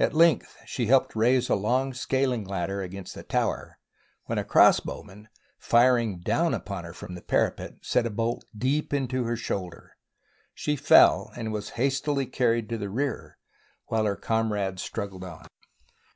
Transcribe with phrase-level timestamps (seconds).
[0.00, 3.78] At length she helped to raise a long scaling lad der against the tower,
[4.24, 5.28] when a crossbowman,
[5.60, 9.92] firing down upon her from the parapet, sent a bolt deep into her shoulder.
[10.54, 13.38] She fell, and was hastily carried to the rear,
[13.86, 15.46] while her comrades struggled on.